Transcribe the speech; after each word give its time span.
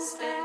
Stay. 0.00 0.39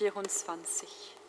24. 0.00 1.19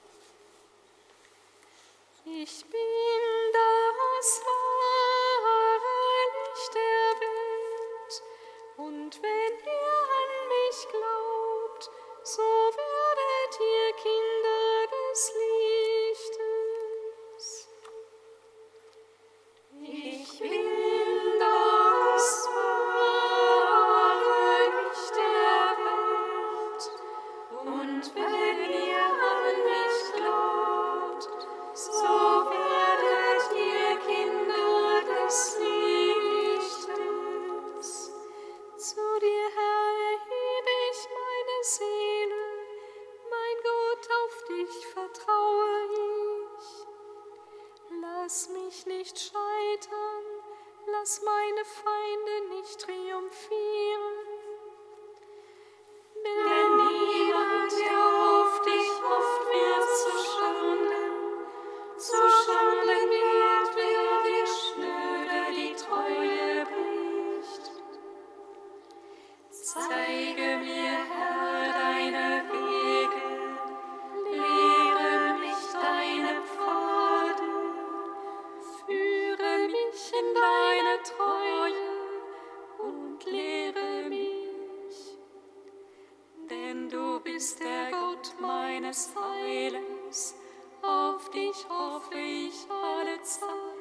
bist 87.52 87.60
der 87.60 87.92
Gott 87.92 88.34
meines 88.40 89.10
Heilens, 89.16 90.36
auf 90.82 91.30
dich 91.32 91.68
hoffe 91.70 92.18
ich 92.18 92.56
alle 92.70 93.22
Zeit. 93.24 93.81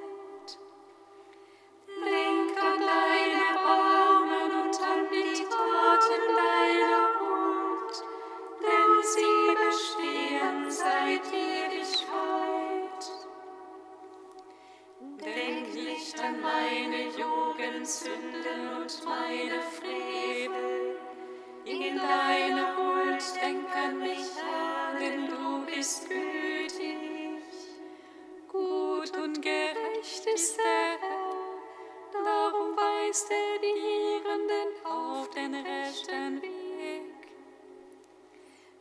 weist 33.11 33.29
er 33.29 33.59
die 33.61 34.23
Irrenden 34.23 34.87
auf 34.87 35.31
den 35.31 35.53
rechten 35.53 36.41
Weg. 36.43 37.11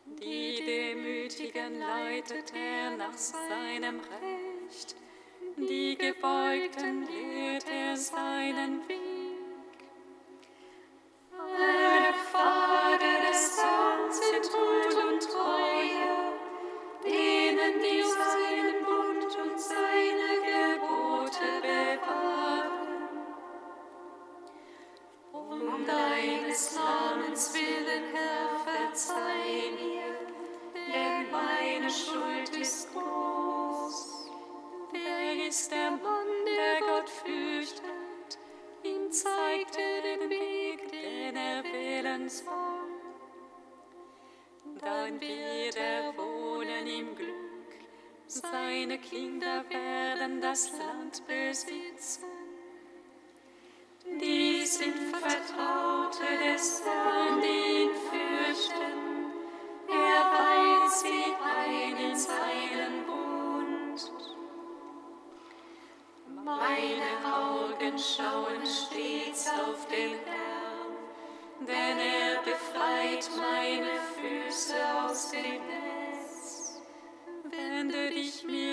Die 0.05 0.63
Demütigen 0.63 1.79
leitet 1.79 2.53
er 2.53 2.95
nach 2.95 3.17
seinem 3.17 4.00
Recht, 4.00 4.95
die 5.57 5.98
Gebeugten 5.98 7.07
lehrt 7.07 7.65
er 7.71 7.98
seinen 7.98 8.88
Weg. 8.88 8.98
ist 35.49 35.71
der 35.71 35.89
Mann, 35.89 36.27
der 36.45 36.79
Gott 36.87 37.09
fürchtet. 37.09 38.37
Ihm 38.83 39.11
zeigt 39.11 39.77
er 39.77 40.01
den 40.03 40.29
Weg, 40.29 40.91
den 40.91 41.35
er 41.35 41.63
wählen 41.63 42.29
soll. 42.29 42.45
Dann 44.79 45.19
wird 45.19 45.75
er 45.75 46.15
wohnen 46.15 46.85
im 46.85 47.15
Glück. 47.15 47.73
Seine 48.27 48.99
Kinder 48.99 49.65
werden 49.71 50.39
das 50.39 50.71
Land 50.77 51.23
besitzen. 51.25 52.38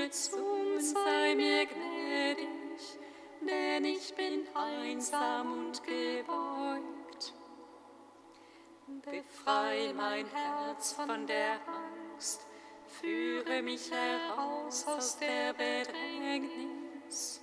Und 0.07 0.81
sei 0.81 1.35
mir 1.35 1.67
gnädig, 1.67 2.47
denn 3.41 3.85
ich 3.85 4.15
bin 4.15 4.47
einsam 4.55 5.67
und 5.67 5.83
gebeugt. 5.83 7.35
Befrei 9.03 9.93
mein 9.97 10.29
Herz 10.29 10.93
von 10.93 11.27
der 11.27 11.59
Angst, 11.67 12.47
führe 13.01 13.63
mich 13.63 13.91
heraus 13.91 14.87
aus 14.87 15.19
der 15.19 15.53
Bedrängnis. 15.55 17.41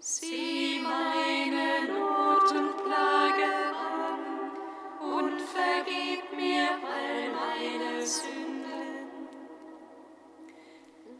Sieh 0.00 0.80
meine 0.80 1.92
Not 1.92 2.50
und 2.50 2.76
Plage 2.84 3.72
an 3.72 4.50
und 5.00 5.40
vergib 5.42 6.36
mir 6.36 6.70
all 6.72 7.30
meine 7.30 8.04
Sünden. 8.04 8.55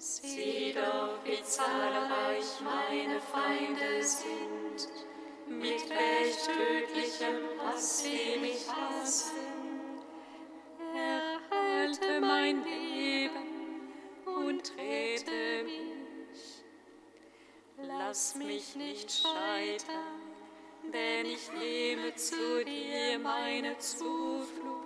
Sieh 0.08 0.72
doch, 0.72 1.18
wie 1.25 1.42
zahlreich 1.42 2.60
meine 2.62 3.20
Feinde 3.20 4.04
sind, 4.04 4.88
mit 5.48 5.90
welch 5.90 6.44
tödlichem 6.44 7.60
Hass 7.60 8.04
sie 8.04 8.38
mich 8.40 8.68
hassen. 8.70 9.34
Erhalte 10.94 12.20
mein 12.20 12.62
Leben 12.62 13.90
und 14.26 14.62
trete 14.76 15.64
mich. 15.64 16.62
Lass 17.78 18.36
mich 18.36 18.76
nicht 18.76 19.10
scheitern, 19.10 20.20
denn 20.84 21.26
ich 21.26 21.50
nehme 21.50 22.14
zu 22.14 22.64
dir 22.64 23.18
meine 23.18 23.76
Zuflucht. 23.78 24.86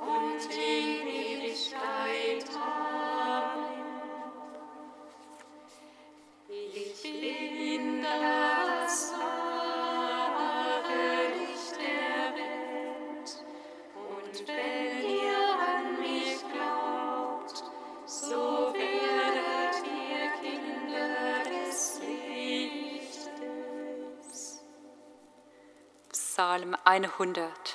Und 0.00 0.44
in 0.52 1.08
Ewigkeit. 1.08 2.44
Amen. 2.54 3.72
Ich 6.50 7.02
bin 7.02 8.02
das 8.02 9.14
wahre 9.14 10.52
Licht 11.38 11.76
der 11.80 12.34
Welt 12.36 13.30
und 13.94 14.34
wenn 14.46 14.94
ihr 15.08 15.44
an 15.66 15.84
mich 15.98 16.36
glaubt, 16.52 17.64
so 18.04 18.74
werdet 18.74 19.76
ihr 19.86 20.24
Kinder 20.42 21.14
des 21.44 21.78
Lichtes. 23.00 23.22
Psalm 26.10 26.76
100 26.84 27.73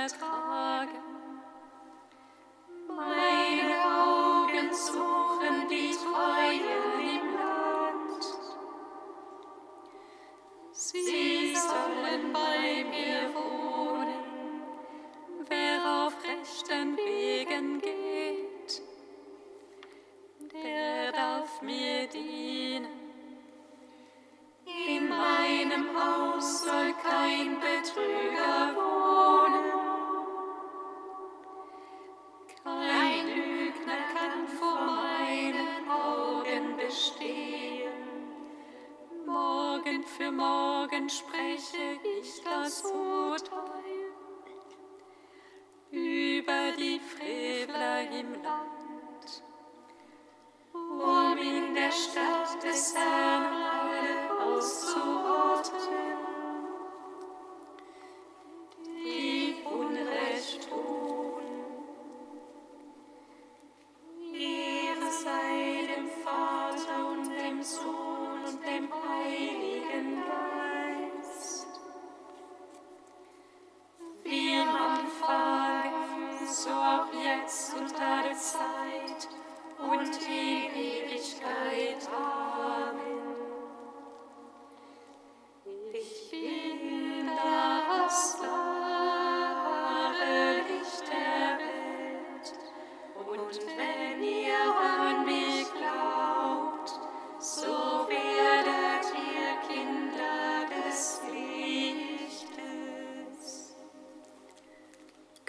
des 0.00 0.12
Tages. 0.12 1.19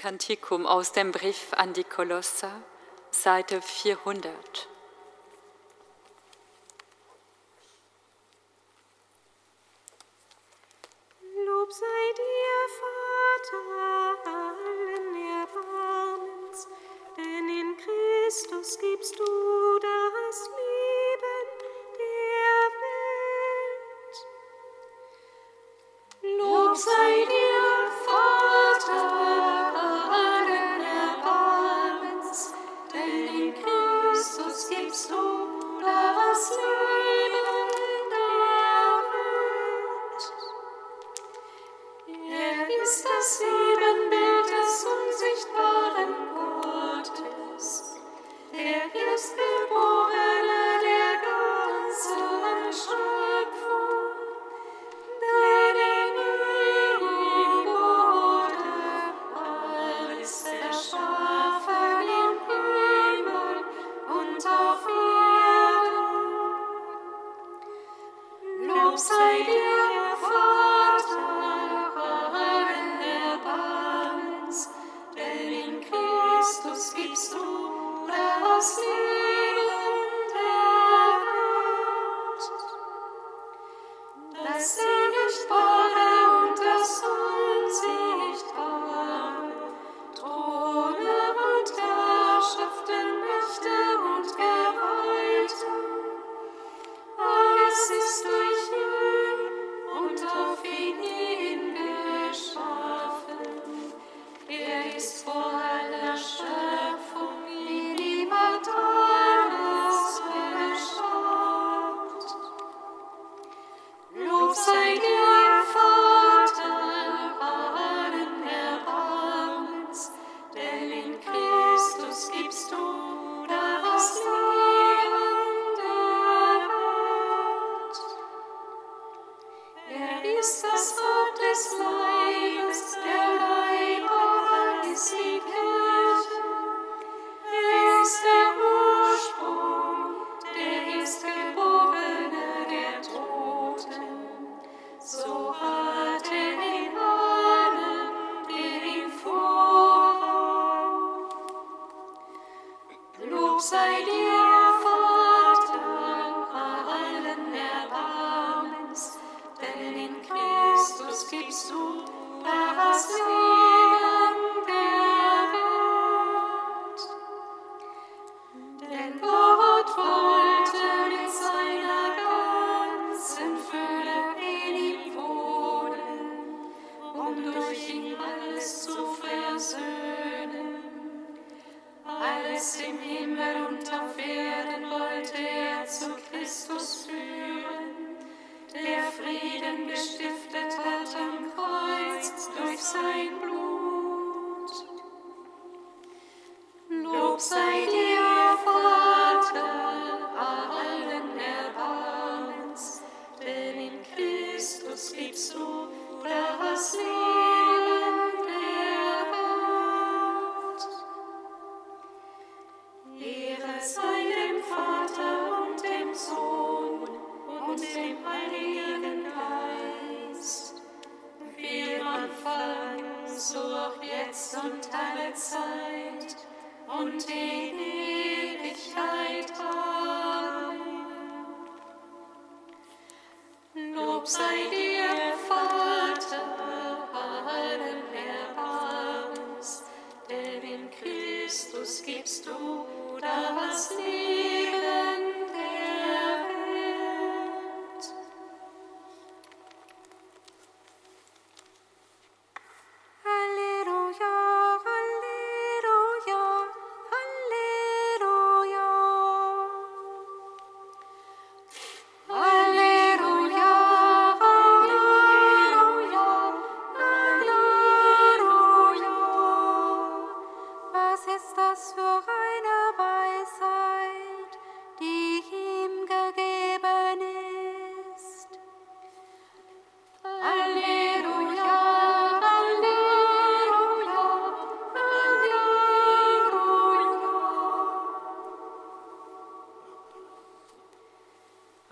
Kantikum 0.02 0.66
aus 0.66 0.94
dem 0.94 1.12
Brief 1.12 1.54
an 1.54 1.74
die 1.74 1.84
Kolosser, 1.84 2.64
Seite 3.12 3.62
400. 3.62 4.61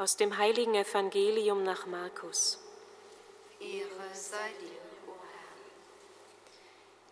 Aus 0.10 0.18
dem 0.18 0.36
heiligen 0.40 0.74
Evangelium 0.74 1.62
nach 1.62 1.86
Markus. 1.86 2.58
Ehre 3.60 4.10
sei 4.12 4.50
dir, 4.60 4.82
o 5.08 5.12
Herr. 5.12 5.54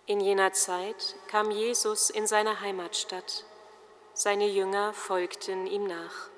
In 0.08 0.20
jener 0.20 0.52
Zeit 0.54 1.16
kam 1.28 1.52
Jesus 1.52 2.10
in 2.10 2.26
seine 2.26 2.60
Heimatstadt. 2.60 3.46
Seine 4.16 4.48
Jünger 4.48 4.94
folgten 4.94 5.68
ihm 5.68 5.86
nach. 5.86 6.32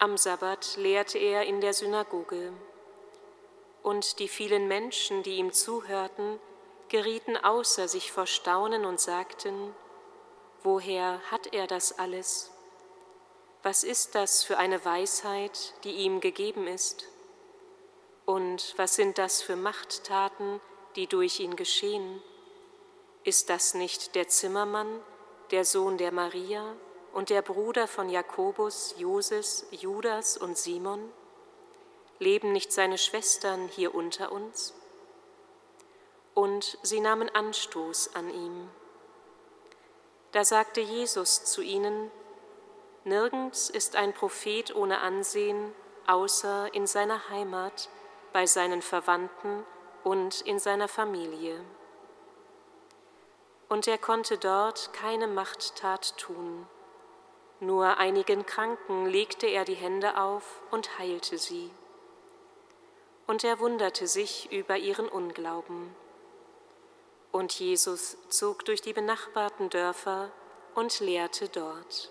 Am 0.00 0.16
Sabbat 0.16 0.78
lehrte 0.78 1.18
er 1.18 1.44
in 1.44 1.60
der 1.60 1.74
Synagoge. 1.74 2.52
Und 3.84 4.18
die 4.18 4.26
vielen 4.26 4.66
Menschen, 4.66 5.22
die 5.22 5.36
ihm 5.36 5.52
zuhörten, 5.52 6.40
gerieten 6.88 7.36
außer 7.36 7.86
sich 7.86 8.10
vor 8.10 8.26
Staunen 8.26 8.84
und 8.84 8.98
sagten, 8.98 9.76
Woher 10.64 11.20
hat 11.30 11.54
er 11.54 11.68
das 11.68 12.00
alles? 12.00 12.50
Was 13.66 13.82
ist 13.82 14.14
das 14.14 14.44
für 14.44 14.58
eine 14.58 14.84
Weisheit, 14.84 15.74
die 15.82 15.90
ihm 15.90 16.20
gegeben 16.20 16.68
ist? 16.68 17.08
Und 18.24 18.74
was 18.76 18.94
sind 18.94 19.18
das 19.18 19.42
für 19.42 19.56
Machttaten, 19.56 20.60
die 20.94 21.08
durch 21.08 21.40
ihn 21.40 21.56
geschehen? 21.56 22.22
Ist 23.24 23.50
das 23.50 23.74
nicht 23.74 24.14
der 24.14 24.28
Zimmermann, 24.28 25.00
der 25.50 25.64
Sohn 25.64 25.98
der 25.98 26.12
Maria 26.12 26.76
und 27.12 27.28
der 27.28 27.42
Bruder 27.42 27.88
von 27.88 28.08
Jakobus, 28.08 28.94
Joses, 28.98 29.66
Judas 29.72 30.36
und 30.36 30.56
Simon? 30.56 31.12
Leben 32.20 32.52
nicht 32.52 32.72
seine 32.72 32.98
Schwestern 32.98 33.66
hier 33.66 33.96
unter 33.96 34.30
uns? 34.30 34.74
Und 36.34 36.78
sie 36.84 37.00
nahmen 37.00 37.28
Anstoß 37.30 38.14
an 38.14 38.30
ihm. 38.30 38.70
Da 40.30 40.44
sagte 40.44 40.82
Jesus 40.82 41.42
zu 41.42 41.62
ihnen, 41.62 42.12
Nirgends 43.06 43.70
ist 43.70 43.94
ein 43.94 44.12
Prophet 44.12 44.74
ohne 44.74 44.98
Ansehen, 44.98 45.72
außer 46.08 46.74
in 46.74 46.88
seiner 46.88 47.28
Heimat, 47.28 47.88
bei 48.32 48.46
seinen 48.46 48.82
Verwandten 48.82 49.64
und 50.02 50.40
in 50.40 50.58
seiner 50.58 50.88
Familie. 50.88 51.64
Und 53.68 53.86
er 53.86 53.98
konnte 53.98 54.38
dort 54.38 54.92
keine 54.92 55.28
Machttat 55.28 56.18
tun. 56.18 56.66
Nur 57.60 57.98
einigen 57.98 58.44
Kranken 58.44 59.06
legte 59.06 59.46
er 59.46 59.64
die 59.64 59.74
Hände 59.74 60.20
auf 60.20 60.60
und 60.72 60.98
heilte 60.98 61.38
sie. 61.38 61.70
Und 63.28 63.44
er 63.44 63.60
wunderte 63.60 64.08
sich 64.08 64.50
über 64.50 64.78
ihren 64.78 65.08
Unglauben. 65.08 65.94
Und 67.30 67.56
Jesus 67.56 68.16
zog 68.30 68.64
durch 68.64 68.80
die 68.80 68.92
benachbarten 68.92 69.70
Dörfer 69.70 70.32
und 70.74 70.98
lehrte 70.98 71.48
dort. 71.48 72.10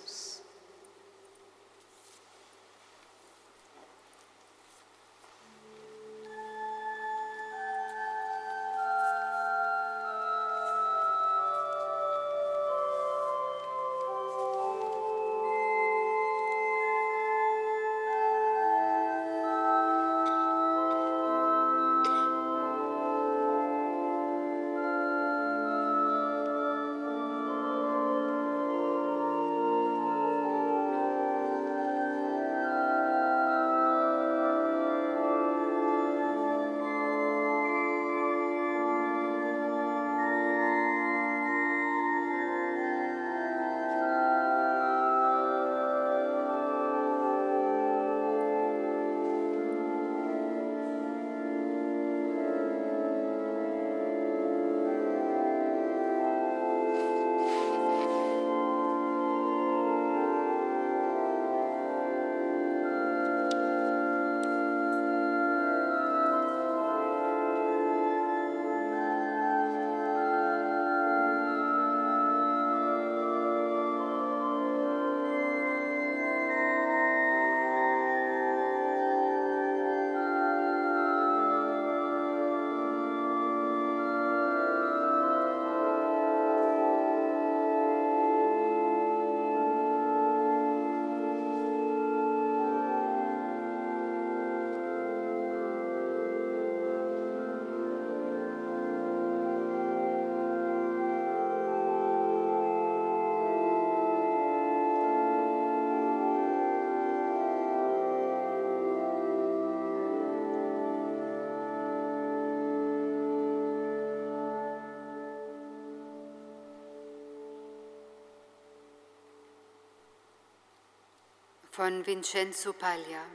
Von 121.71 122.05
Vincenzo 122.05 122.73
Paglia. 122.73 123.25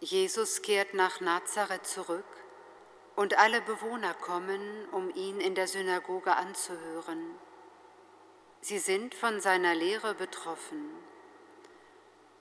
Jesus 0.00 0.60
kehrt 0.60 0.92
nach 0.92 1.22
Nazareth 1.22 1.86
zurück 1.86 2.26
und 3.16 3.38
alle 3.38 3.62
Bewohner 3.62 4.12
kommen, 4.12 4.86
um 4.92 5.08
ihn 5.14 5.40
in 5.40 5.54
der 5.54 5.66
Synagoge 5.66 6.36
anzuhören. 6.36 7.38
Sie 8.60 8.78
sind 8.78 9.14
von 9.14 9.40
seiner 9.40 9.74
Lehre 9.74 10.14
betroffen. 10.14 10.90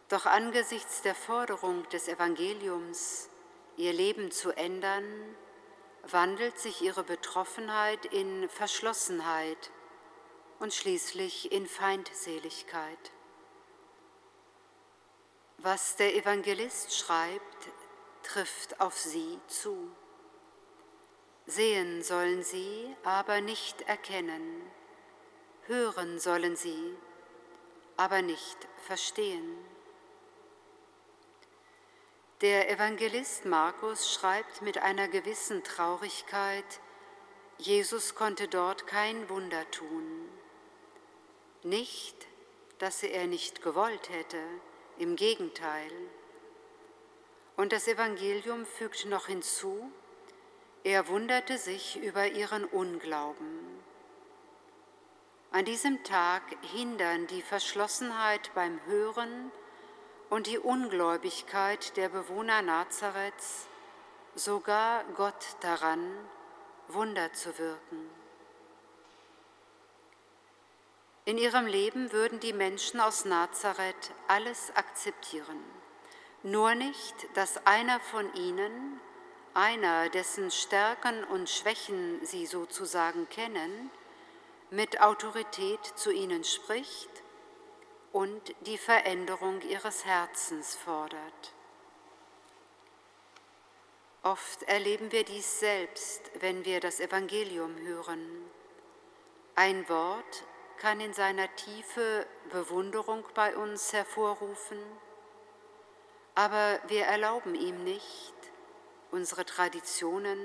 Doch 0.09 0.25
angesichts 0.25 1.01
der 1.01 1.15
Forderung 1.15 1.87
des 1.87 2.09
Evangeliums, 2.09 3.29
ihr 3.77 3.93
Leben 3.93 4.31
zu 4.31 4.51
ändern, 4.51 5.05
wandelt 6.03 6.59
sich 6.59 6.81
ihre 6.81 7.05
Betroffenheit 7.05 8.05
in 8.07 8.49
Verschlossenheit 8.49 9.71
und 10.59 10.73
schließlich 10.73 11.53
in 11.53 11.65
Feindseligkeit. 11.65 13.13
Was 15.59 15.95
der 15.95 16.15
Evangelist 16.15 16.95
schreibt, 16.95 17.69
trifft 18.21 18.79
auf 18.79 18.95
sie 18.95 19.39
zu. 19.47 19.89
Sehen 21.47 22.03
sollen 22.03 22.43
sie, 22.43 22.95
aber 23.03 23.41
nicht 23.41 23.81
erkennen. 23.81 24.61
Hören 25.65 26.19
sollen 26.19 26.55
sie, 26.55 26.95
aber 27.95 28.21
nicht 28.21 28.57
verstehen. 28.85 29.57
Der 32.41 32.69
Evangelist 32.69 33.45
Markus 33.45 34.13
schreibt 34.13 34.61
mit 34.61 34.77
einer 34.77 35.07
gewissen 35.07 35.63
Traurigkeit, 35.63 36.79
Jesus 37.57 38.13
konnte 38.13 38.47
dort 38.47 38.85
kein 38.85 39.27
Wunder 39.27 39.69
tun. 39.71 40.29
Nicht, 41.63 42.27
dass 42.77 43.01
er 43.01 43.25
nicht 43.25 43.63
gewollt 43.63 44.09
hätte, 44.09 44.37
im 44.99 45.15
Gegenteil. 45.15 45.91
Und 47.55 47.71
das 47.71 47.87
Evangelium 47.87 48.65
fügt 48.65 49.05
noch 49.05 49.27
hinzu, 49.27 49.91
er 50.83 51.07
wunderte 51.07 51.57
sich 51.57 52.01
über 52.01 52.27
ihren 52.27 52.63
Unglauben. 52.65 53.83
An 55.51 55.65
diesem 55.65 56.03
Tag 56.03 56.43
hindern 56.73 57.27
die 57.27 57.41
Verschlossenheit 57.41 58.53
beim 58.53 58.79
Hören 58.85 59.51
und 60.29 60.47
die 60.47 60.59
Ungläubigkeit 60.59 61.97
der 61.97 62.09
Bewohner 62.09 62.61
Nazareths 62.61 63.67
sogar 64.35 65.03
Gott 65.15 65.55
daran, 65.61 66.11
Wunder 66.89 67.33
zu 67.33 67.57
wirken. 67.57 68.09
In 71.27 71.37
ihrem 71.37 71.67
Leben 71.67 72.13
würden 72.13 72.39
die 72.39 72.53
Menschen 72.53 73.01
aus 73.01 73.25
Nazareth 73.25 74.13
alles 74.29 74.73
akzeptieren. 74.75 75.61
Nur 76.41 76.73
nicht, 76.73 77.15
dass 77.33 77.67
einer 77.67 77.99
von 77.99 78.33
ihnen, 78.33 79.01
einer, 79.53 80.07
dessen 80.07 80.51
Stärken 80.51 81.25
und 81.25 81.49
Schwächen 81.49 82.25
sie 82.25 82.45
sozusagen 82.45 83.27
kennen, 83.27 83.91
mit 84.71 85.01
Autorität 85.01 85.83
zu 85.97 86.13
ihnen 86.13 86.45
spricht 86.45 87.09
und 88.13 88.55
die 88.61 88.77
Veränderung 88.77 89.59
ihres 89.63 90.05
Herzens 90.05 90.75
fordert. 90.75 91.53
Oft 94.23 94.63
erleben 94.63 95.11
wir 95.11 95.25
dies 95.25 95.59
selbst, 95.59 96.31
wenn 96.39 96.63
wir 96.63 96.79
das 96.79 97.01
Evangelium 97.01 97.75
hören. 97.79 98.49
Ein 99.55 99.89
Wort 99.89 100.45
kann 100.77 100.99
in 100.99 101.13
seiner 101.13 101.53
Tiefe 101.55 102.25
Bewunderung 102.51 103.23
bei 103.33 103.55
uns 103.55 103.93
hervorrufen, 103.93 104.77
aber 106.35 106.79
wir 106.87 107.05
erlauben 107.05 107.55
ihm 107.55 107.83
nicht, 107.83 108.33
unsere 109.11 109.45
Traditionen, 109.45 110.39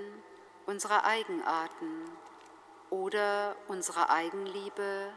unsere 0.67 1.05
Eigenarten 1.05 2.11
oder 2.91 3.57
unsere 3.69 4.11
Eigenliebe 4.11 5.13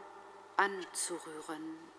anzurühren. 0.56 1.95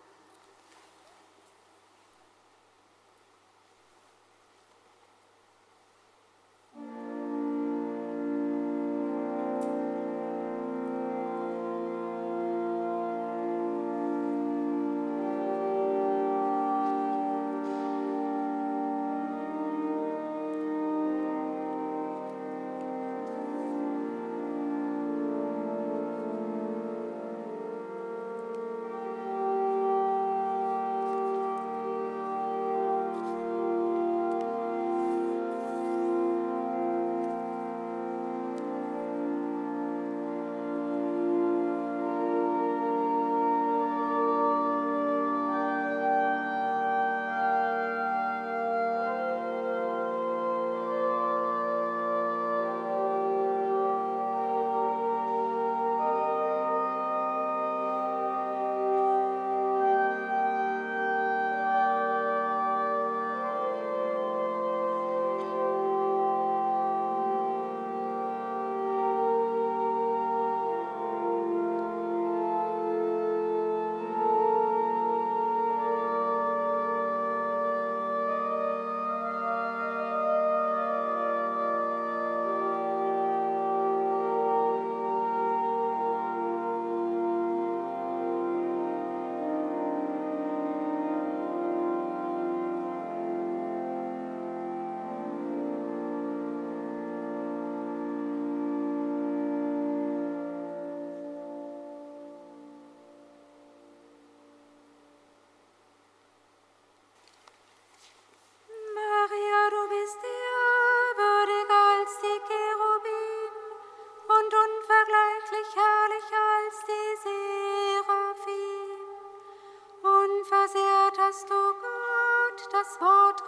das 122.88 123.00
Wort 123.02 123.47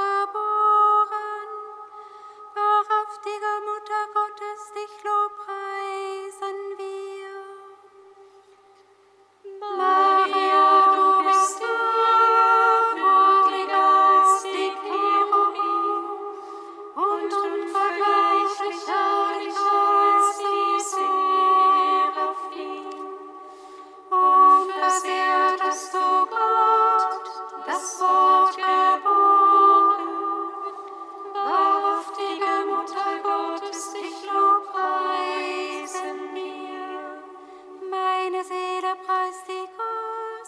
la 38.83 38.97
prastico 39.05 39.85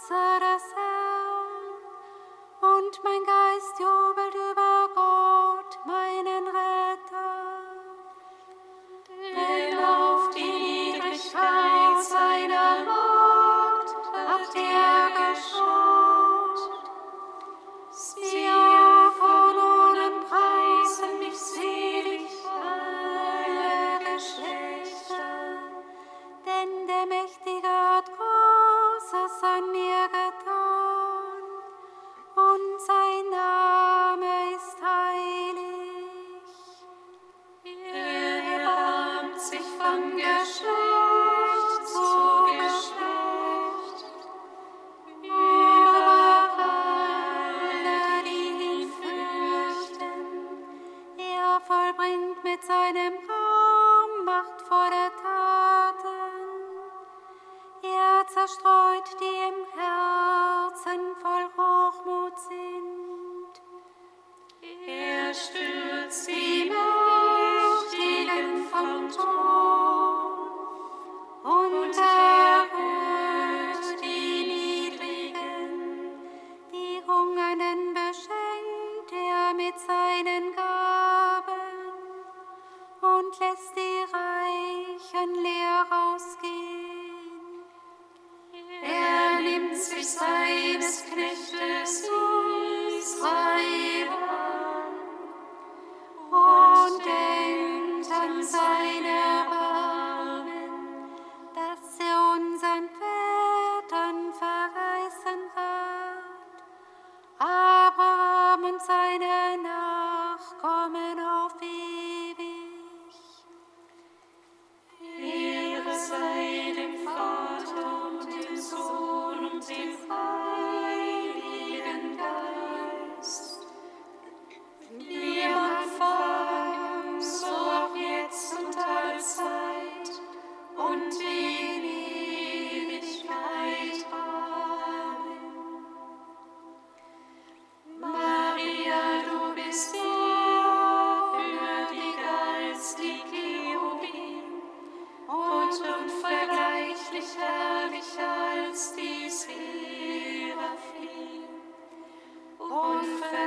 sarà 0.07 0.57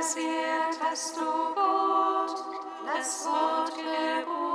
versehrt 0.06 0.78
hast 0.80 1.16
du 1.16 1.20
Gott, 1.20 2.44
das 2.86 3.24
Wort 3.26 3.74
geboren. 3.74 4.45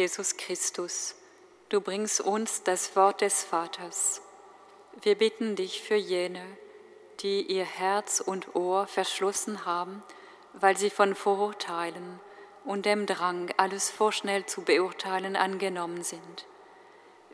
Jesus 0.00 0.38
Christus, 0.38 1.14
du 1.68 1.82
bringst 1.82 2.22
uns 2.22 2.62
das 2.62 2.96
Wort 2.96 3.20
des 3.20 3.44
Vaters. 3.44 4.22
Wir 5.02 5.14
bitten 5.14 5.56
dich 5.56 5.82
für 5.82 5.94
jene, 5.94 6.42
die 7.20 7.42
ihr 7.42 7.66
Herz 7.66 8.20
und 8.20 8.56
Ohr 8.56 8.86
verschlossen 8.86 9.66
haben, 9.66 10.02
weil 10.54 10.74
sie 10.78 10.88
von 10.88 11.14
Vorurteilen 11.14 12.18
und 12.64 12.86
dem 12.86 13.04
Drang, 13.04 13.52
alles 13.58 13.90
vorschnell 13.90 14.46
zu 14.46 14.62
beurteilen, 14.62 15.36
angenommen 15.36 16.02
sind. 16.02 16.46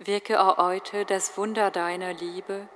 Wirke 0.00 0.40
auch 0.40 0.58
heute 0.58 1.04
das 1.04 1.38
Wunder 1.38 1.70
deiner 1.70 2.14
Liebe 2.14 2.68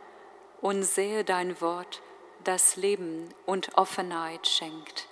und 0.61 0.85
sehe 0.85 1.25
dein 1.25 1.61
Wort, 1.61 2.01
das 2.45 2.77
Leben 2.77 3.35
und 3.45 3.77
Offenheit 3.77 4.47
schenkt. 4.47 5.10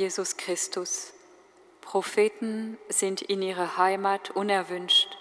Jesus 0.00 0.38
Christus. 0.38 1.12
Propheten 1.82 2.78
sind 2.88 3.20
in 3.20 3.42
ihrer 3.42 3.76
Heimat 3.76 4.30
unerwünscht, 4.30 5.14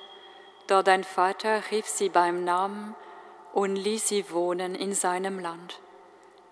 doch 0.67 0.83
dein 0.83 1.03
Vater 1.03 1.63
rief 1.69 1.85
sie 1.85 2.07
beim 2.07 2.45
Namen 2.45 2.95
und 3.51 3.75
ließ 3.75 4.07
sie 4.07 4.31
wohnen 4.31 4.75
in 4.75 4.93
seinem 4.93 5.37
Land. 5.37 5.81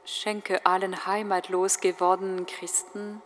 Schenke 0.04 0.66
allen 0.66 1.06
heimatlos 1.06 1.80
gewordenen 1.80 2.46
Christen, 2.48 3.22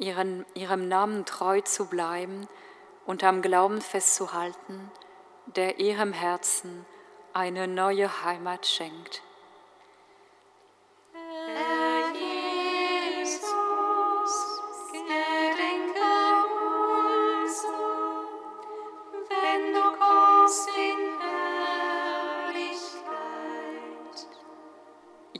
ihren, 0.00 0.44
ihrem 0.54 0.88
Namen 0.88 1.24
treu 1.24 1.60
zu 1.60 1.84
bleiben 1.84 2.48
und 3.06 3.22
am 3.22 3.42
Glauben 3.42 3.80
festzuhalten, 3.80 4.90
der 5.54 5.78
ihrem 5.78 6.12
Herzen 6.12 6.84
eine 7.32 7.68
neue 7.68 8.24
Heimat 8.24 8.66
schenkt. 8.66 9.22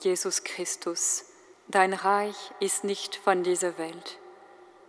Jesus 0.03 0.43
Christus, 0.43 1.27
dein 1.69 1.93
Reich 1.93 2.51
ist 2.59 2.83
nicht 2.83 3.15
von 3.15 3.45
dieser 3.45 3.79
Welt. 3.79 4.19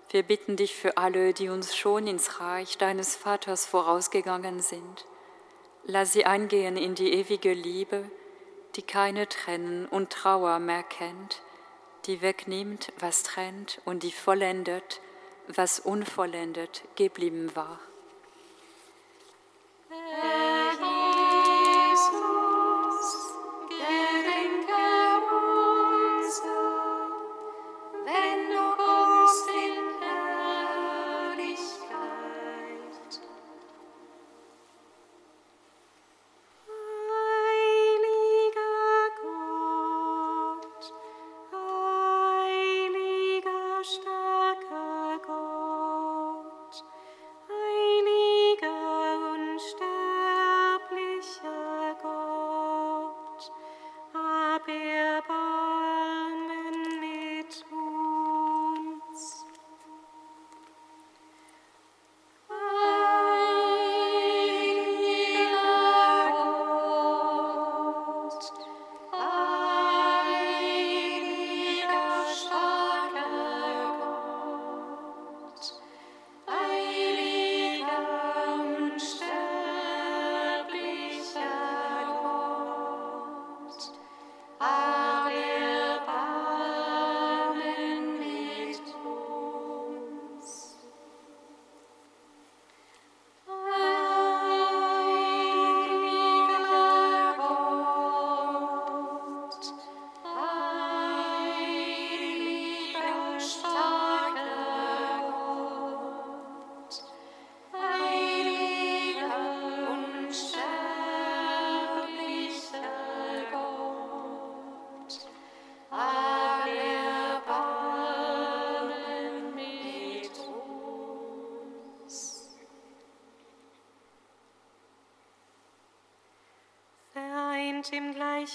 Wir 0.10 0.24
bitten 0.24 0.56
dich 0.56 0.76
für 0.76 0.98
alle, 0.98 1.34
die 1.34 1.50
uns 1.50 1.76
schon 1.76 2.08
ins 2.08 2.40
Reich 2.40 2.80
deines 2.80 3.16
Vaters 3.16 3.68
vorausgegangen 3.68 4.60
sind. 4.60 5.06
Lass 5.86 6.14
sie 6.14 6.26
eingehen 6.26 6.78
in 6.78 6.96
die 6.96 7.14
ewige 7.14 7.54
Liebe, 7.54 8.10
die 8.76 8.82
keine 8.82 9.30
Trennen 9.30 9.86
und 9.86 10.10
Trauer 10.10 10.58
mehr 10.58 10.84
kennt, 10.84 11.44
die 12.06 12.24
wegnimmt, 12.24 12.92
was 12.98 13.22
trennt 13.22 13.82
und 13.86 14.02
die 14.02 14.12
vollendet, 14.12 15.00
was 15.48 15.80
unvollendet 15.80 16.84
geblieben 16.96 17.56
war. 17.56 17.80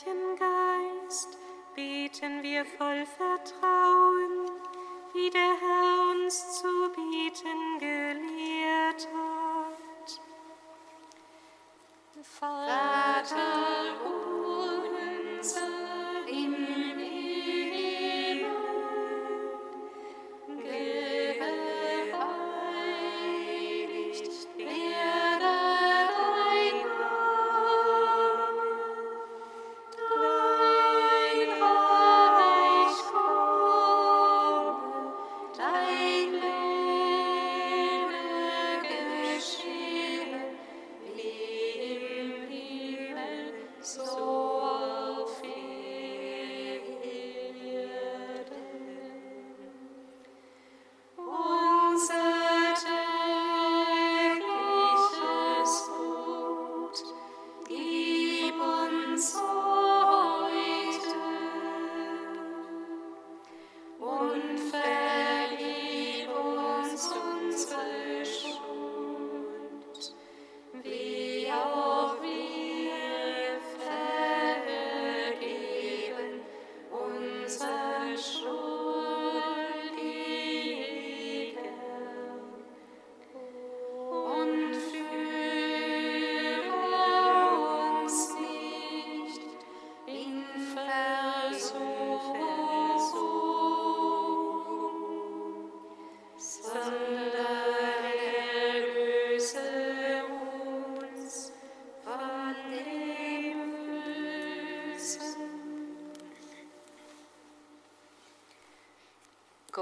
Gleichen 0.04 0.36
Geist 0.38 1.38
beten 1.74 2.42
wir 2.42 2.64
voll 2.64 3.04
Vertrauen, 3.06 3.27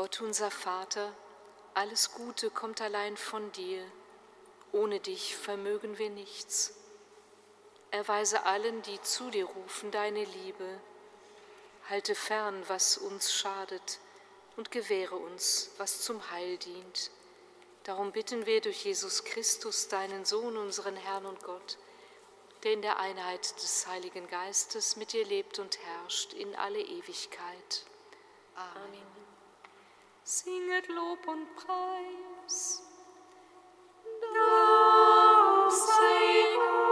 Gott 0.06 0.20
unser 0.20 0.52
Vater, 0.52 1.12
alles 1.74 2.12
Gute 2.12 2.48
kommt 2.50 2.80
allein 2.80 3.16
von 3.16 3.50
dir. 3.50 3.84
Ohne 4.70 5.00
dich 5.00 5.34
vermögen 5.34 5.98
wir 5.98 6.10
nichts. 6.10 6.74
Erweise 7.90 8.44
allen, 8.44 8.82
die 8.82 9.02
zu 9.02 9.30
dir 9.30 9.46
rufen, 9.46 9.90
deine 9.90 10.22
Liebe. 10.22 10.80
Halte 11.90 12.14
fern, 12.14 12.62
was 12.68 12.98
uns 12.98 13.32
schadet, 13.32 13.98
und 14.56 14.70
gewähre 14.70 15.16
uns, 15.16 15.72
was 15.76 16.02
zum 16.02 16.30
Heil 16.30 16.56
dient. 16.58 17.10
Darum 17.82 18.12
bitten 18.12 18.46
wir 18.46 18.60
durch 18.60 18.84
Jesus 18.84 19.24
Christus, 19.24 19.88
deinen 19.88 20.24
Sohn, 20.24 20.56
unseren 20.56 20.94
Herrn 20.94 21.26
und 21.26 21.42
Gott, 21.42 21.78
der 22.62 22.74
in 22.74 22.82
der 22.82 23.00
Einheit 23.00 23.60
des 23.60 23.88
Heiligen 23.88 24.28
Geistes 24.28 24.94
mit 24.94 25.12
dir 25.12 25.26
lebt 25.26 25.58
und 25.58 25.76
herrscht 25.80 26.32
in 26.32 26.54
alle 26.54 26.80
Ewigkeit. 26.80 27.84
Amen 28.54 29.15
singet 30.26 30.88
Lob 30.88 31.24
und 31.28 31.54
Preis. 31.54 32.82
Da 34.34 35.70
sei 35.70 36.56
Gott. 36.56 36.85